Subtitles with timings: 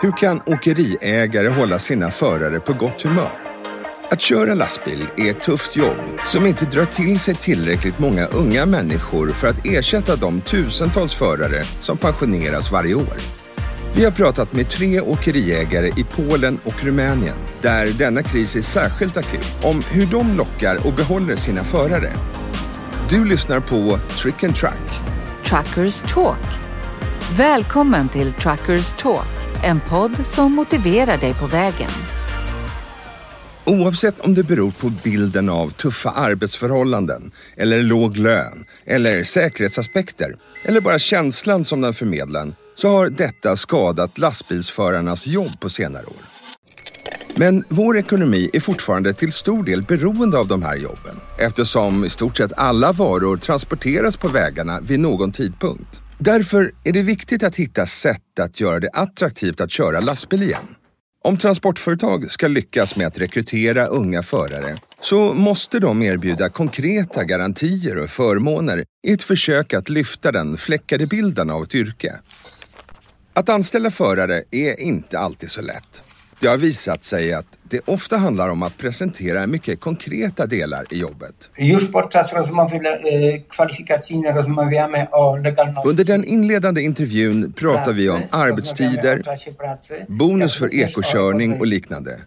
[0.00, 3.30] Hur kan åkeriägare hålla sina förare på gott humör?
[4.10, 5.96] Att köra lastbil är ett tufft jobb
[6.26, 11.64] som inte drar till sig tillräckligt många unga människor för att ersätta de tusentals förare
[11.64, 13.16] som pensioneras varje år.
[13.94, 19.16] Vi har pratat med tre åkeriägare i Polen och Rumänien, där denna kris är särskilt
[19.16, 22.12] akut, om hur de lockar och behåller sina förare.
[23.10, 24.90] Du lyssnar på Trick and Truck.
[25.44, 26.46] Truckers Talk.
[27.36, 29.35] Välkommen till Truckers Talk,
[29.66, 31.90] en podd som motiverar dig på vägen.
[33.64, 40.80] Oavsett om det beror på bilden av tuffa arbetsförhållanden, eller låg lön, eller säkerhetsaspekter, eller
[40.80, 46.24] bara känslan som den förmedlar, så har detta skadat lastbilsförarnas jobb på senare år.
[47.34, 52.10] Men vår ekonomi är fortfarande till stor del beroende av de här jobben eftersom i
[52.10, 56.00] stort sett alla varor transporteras på vägarna vid någon tidpunkt.
[56.18, 60.74] Därför är det viktigt att hitta sätt att göra det attraktivt att köra lastbil igen.
[61.24, 67.96] Om transportföretag ska lyckas med att rekrytera unga förare så måste de erbjuda konkreta garantier
[67.96, 72.14] och förmåner i ett försök att lyfta den fläckade bilden av ett yrke.
[73.32, 76.02] Att anställa förare är inte alltid så lätt.
[76.40, 80.98] Det har visat sig att det ofta handlar om att presentera mycket konkreta delar i
[80.98, 81.50] jobbet.
[81.56, 81.64] E,
[85.42, 85.88] legalności.
[85.88, 89.22] Under den inledande intervjun pratar vi om arbetstider,
[90.08, 92.20] bonus för ekokörning och liknande.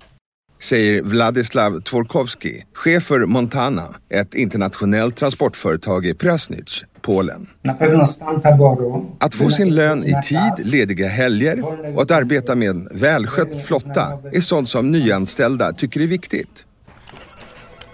[0.62, 7.48] Säger Wladislav Tworkowski, chef för Montana, ett internationellt transportföretag i Prasnich, Polen.
[9.20, 11.64] Att få sin lön i tid, lediga helger
[11.96, 16.66] och att arbeta med en välskött flotta är sånt som nyanställda tycker är viktigt.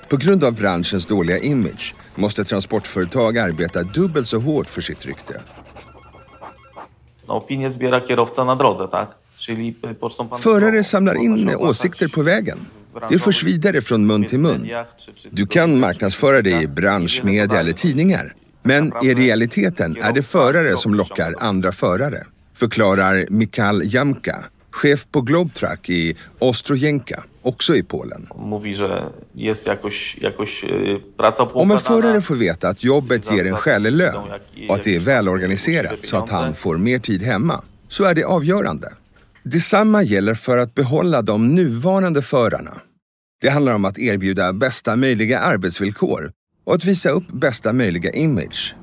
[0.10, 5.34] På grund av branschens dåliga image måste transportföretag arbeta dubbelt så hårt för sitt rykte.
[7.28, 9.10] No, opinię zbiera kierowca na drodze, tak?
[9.38, 10.40] Czyli y, pocztą pan...
[10.40, 12.58] Förare samlar in åsikter på vägen.
[13.10, 14.70] Det förs vidare från mun till mun.
[15.30, 18.34] Du kan marknadsföra dig i branschmedia eller tidningar.
[18.66, 22.24] Men i realiteten är det förare som lockar andra förare.
[22.54, 28.28] Förklarar Mikal Jamka, chef på Globetruck i Ostrojenka, också i Polen.
[31.18, 34.24] Praca Om en förare får veta att jobbet ger en skälig lön
[34.70, 38.24] och att det är välorganiserat så att han får mer tid hemma, så är det
[38.24, 38.94] avgörande.
[39.44, 42.72] Detsamma gäller för att behålla de nuvarande förarna.
[43.42, 46.32] Det handlar om att erbjuda bästa möjliga arbetsvillkor
[46.66, 48.76] och att visa upp bästa möjliga image.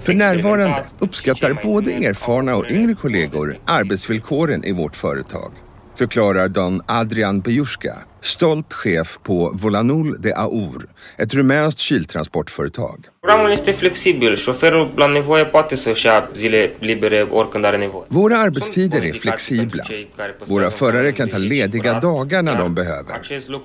[0.00, 5.52] För närvarande uppskattar både erfarna och yngre kollegor arbetsvillkoren i vårt företag.
[6.00, 10.86] Förklarar Don Adrian Bejuska, stolt chef på Volanul de Aur,
[11.18, 12.98] ett rumänskt kyltransportföretag.
[13.20, 14.36] Programul este flexibil.
[14.36, 18.04] Șoferul, la nevoie, poate să-și ia zile libere oricând are nevoie.
[18.08, 19.84] Våra arbetstider är flexibla.
[20.46, 23.20] Våra förare kan ta lediga dagar när de behöver.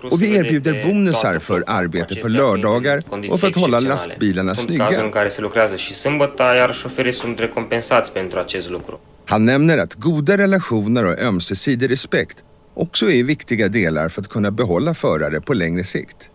[0.09, 4.95] Och vi erbjuder bonusar för arbete på lördagar och för att hålla lastbilarna Sunt cazuri
[4.95, 5.09] în snygga.
[5.09, 8.99] care se lucrează și sâmbătă, iar șoferii sunt recompensați pentru acest lucru.
[9.27, 12.43] Han nämner att goda relationer och ömsesidig respekt
[12.75, 16.29] också är viktiga delar för att kunna behålla förare på längre sikt.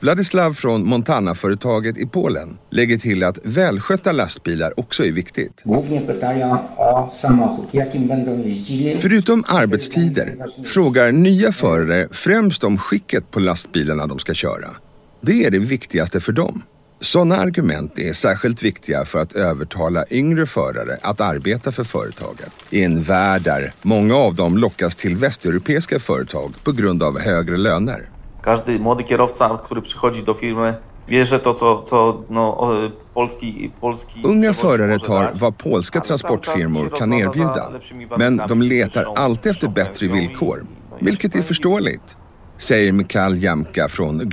[0.00, 5.62] Vladislav från Montana-företaget i Polen lägger till att välskötta lastbilar också är viktigt.
[9.00, 14.68] Förutom arbetstider frågar nya förare främst om skicket på lastbilarna de ska köra.
[15.20, 16.62] Det är det viktigaste för dem.
[17.00, 22.50] Sådana argument är särskilt viktiga för att övertala yngre förare att arbeta för företaget.
[22.70, 27.56] I en värld där många av dem lockas till västeuropeiska företag på grund av högre
[27.56, 28.08] löner.
[28.42, 30.72] Każdy młody kierowca, który przychodzi do firmy,
[31.06, 37.12] wie, że to, co, co no, polski, polski Unga förare tar vad polska transportfirmor kan
[37.12, 37.72] erbjuda.
[38.16, 40.64] Men de letar alltid efter bättre villkor,
[41.00, 42.16] vilket är förståeligt,
[42.58, 44.28] säger Mikael Jamka från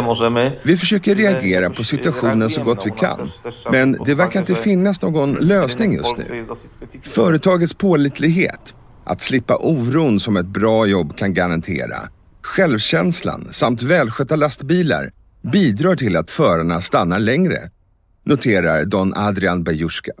[0.00, 0.50] możemy.
[0.62, 3.28] Vi försöker tyle reagera på situationen så gott vi kan.
[3.72, 6.44] Men det verkar inte finnas någon lösning just nu.
[7.02, 8.74] Företagets pålitlighet,
[9.04, 11.98] att slippa oron som ett bra jobb kan garantera,
[12.42, 15.10] självkänslan samt välskötta lastbilar
[15.52, 17.70] bidrar till att förarna stannar längre,
[18.24, 20.12] noterar Don Adrian Bajuska.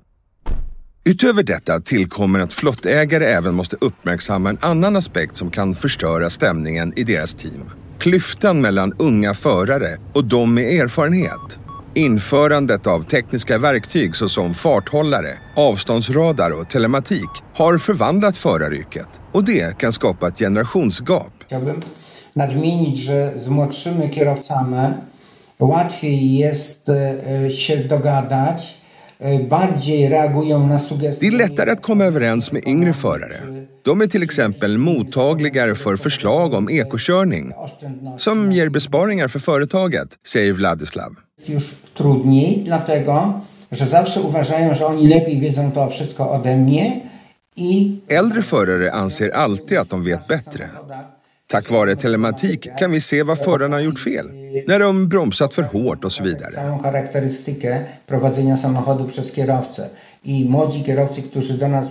[1.08, 6.92] Utöver detta tillkommer att flottägare även måste uppmärksamma en annan aspekt som kan förstöra stämningen
[6.96, 7.70] i deras team.
[7.98, 11.58] Klyftan mellan unga förare och de med erfarenhet.
[11.94, 19.92] Införandet av tekniska verktyg såsom farthållare, avståndsradar och telematik har förvandlat föraryrket och det kan
[19.92, 21.32] skapa ett generationsgap.
[21.46, 21.82] Chciałbym
[22.34, 24.94] nadmienić, że z młodszymi kierowcami
[25.58, 28.85] łatwiej jest e, się dogadać,
[29.48, 31.30] bardziej reagują na sugestie.
[31.30, 33.66] Det är lättare att komma överens med yngre förare.
[33.82, 37.52] De är till exempel mottagligare för förslag om ekokörning
[38.18, 41.16] som ger besparingar för företaget, säger Vladislav.
[41.46, 43.40] Już trudniej, dlatego
[43.70, 47.00] że zawsze uważają, że oni lepiej wiedzą to wszystko ode mnie
[47.56, 50.68] i Äldre förare anser alltid att de vet bättre.
[51.46, 54.30] Tack vare telematik kan vi se vad förarna har gjort fel,
[54.66, 56.52] när de bromsat för hårt och så vidare.
[56.52, 59.88] całą charakterystykę prowadzenia samochodu przez kierowcę.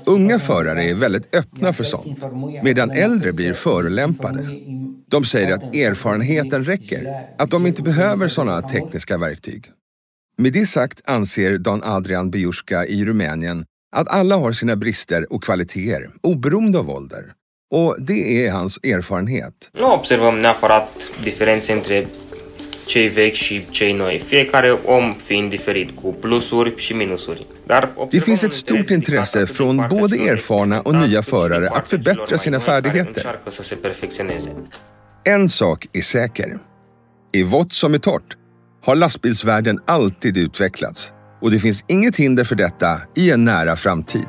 [0.05, 2.25] Unga förare är väldigt öppna för sånt,
[2.63, 4.43] medan äldre blir förolämpade.
[5.07, 9.71] De säger att erfarenheten räcker, att de inte behöver sådana tekniska verktyg.
[10.37, 13.65] Med det sagt anser Don Adrian Biuska i Rumänien
[13.95, 17.33] att alla har sina brister och kvaliteter, oberoende av ålder.
[17.71, 19.69] Och det är hans erfarenhet.
[19.73, 22.05] Nu observăm neapărat diferențe între
[22.85, 27.45] cei vechi și cei noi, fiecare om fiind diferit, cu plusuri și minusuri.
[27.65, 32.59] Dar Det finns ett stort intresse från både erfarna och nya förare att förbättra sina
[32.59, 33.39] färdigheter.
[35.23, 36.57] En sak är säker.
[37.31, 38.37] I vått som i torrt
[38.81, 44.27] har lastbilsvärlden alltid utvecklats och det finns inget hinder för detta i en nära framtid.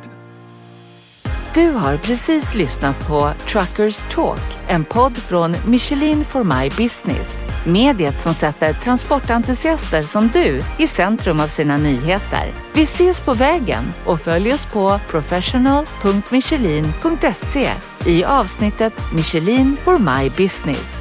[1.55, 7.46] Du har precis lyssnat på Truckers Talk, en podd från Michelin for My Business.
[7.67, 12.53] Mediet som sätter transportentusiaster som du i centrum av sina nyheter.
[12.75, 17.71] Vi ses på vägen och följ oss på professional.michelin.se
[18.07, 20.96] i avsnittet Michelin for My Business.